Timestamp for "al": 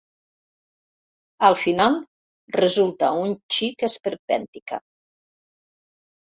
1.49-1.57